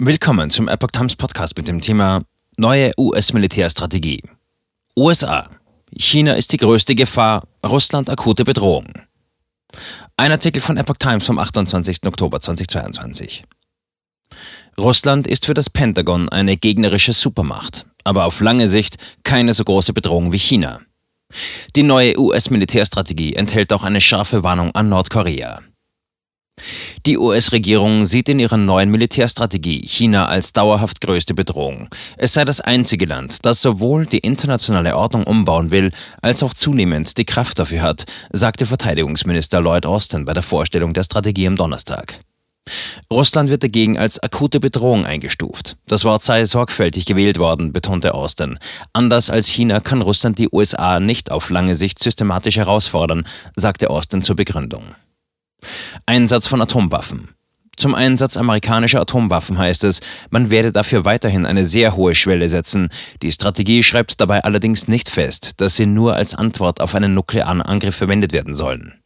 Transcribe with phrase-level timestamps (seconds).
[0.00, 2.24] Willkommen zum Epoch Times Podcast mit dem Thema
[2.56, 4.20] Neue US-Militärstrategie.
[4.96, 5.48] USA.
[5.96, 8.92] China ist die größte Gefahr, Russland akute Bedrohung.
[10.16, 11.98] Ein Artikel von Epoch Times vom 28.
[12.06, 13.44] Oktober 2022.
[14.76, 19.92] Russland ist für das Pentagon eine gegnerische Supermacht, aber auf lange Sicht keine so große
[19.92, 20.80] Bedrohung wie China.
[21.76, 25.62] Die neue US-Militärstrategie enthält auch eine scharfe Warnung an Nordkorea.
[27.06, 31.88] Die US-Regierung sieht in ihrer neuen Militärstrategie China als dauerhaft größte Bedrohung.
[32.16, 35.90] Es sei das einzige Land, das sowohl die internationale Ordnung umbauen will,
[36.22, 41.02] als auch zunehmend die Kraft dafür hat, sagte Verteidigungsminister Lloyd Austin bei der Vorstellung der
[41.02, 42.20] Strategie am Donnerstag.
[43.12, 45.76] Russland wird dagegen als akute Bedrohung eingestuft.
[45.86, 48.58] Das Wort sei sorgfältig gewählt worden, betonte Austin.
[48.94, 54.22] Anders als China kann Russland die USA nicht auf lange Sicht systematisch herausfordern, sagte Austin
[54.22, 54.94] zur Begründung.
[56.06, 57.30] Einsatz von Atomwaffen.
[57.76, 60.00] Zum Einsatz amerikanischer Atomwaffen heißt es,
[60.30, 62.88] man werde dafür weiterhin eine sehr hohe Schwelle setzen.
[63.22, 67.62] Die Strategie schreibt dabei allerdings nicht fest, dass sie nur als Antwort auf einen nuklearen
[67.62, 69.03] Angriff verwendet werden sollen.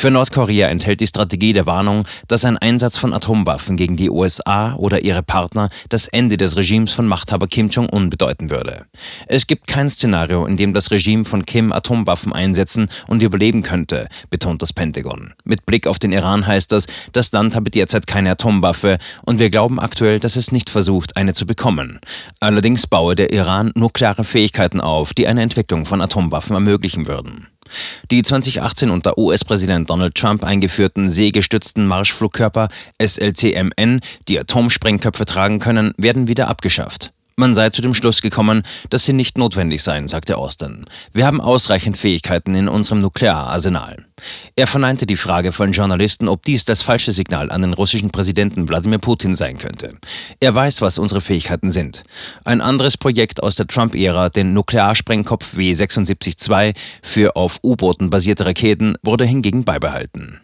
[0.00, 4.74] Für Nordkorea enthält die Strategie der Warnung, dass ein Einsatz von Atomwaffen gegen die USA
[4.76, 8.86] oder ihre Partner das Ende des Regimes von Machthaber Kim Jong-un bedeuten würde.
[9.26, 14.06] Es gibt kein Szenario, in dem das Regime von Kim Atomwaffen einsetzen und überleben könnte,
[14.30, 15.34] betont das Pentagon.
[15.44, 19.50] Mit Blick auf den Iran heißt das, das Land habe derzeit keine Atomwaffe und wir
[19.50, 22.00] glauben aktuell, dass es nicht versucht, eine zu bekommen.
[22.40, 27.48] Allerdings baue der Iran nukleare Fähigkeiten auf, die eine Entwicklung von Atomwaffen ermöglichen würden.
[28.10, 32.68] Die 2018 unter US-Präsident Donald Trump eingeführten seegestützten Marschflugkörper
[33.02, 37.10] SLCMN, die Atomsprengköpfe tragen können, werden wieder abgeschafft.
[37.40, 40.84] Man sei zu dem Schluss gekommen, dass sie nicht notwendig seien, sagte Austin.
[41.14, 44.04] Wir haben ausreichend Fähigkeiten in unserem Nukleararsenal.
[44.56, 48.68] Er verneinte die Frage von Journalisten, ob dies das falsche Signal an den russischen Präsidenten
[48.68, 49.94] Wladimir Putin sein könnte.
[50.38, 52.02] Er weiß, was unsere Fähigkeiten sind.
[52.44, 59.24] Ein anderes Projekt aus der Trump-Ära, den Nuklearsprengkopf W-76-2 für auf U-Booten basierte Raketen, wurde
[59.24, 60.40] hingegen beibehalten.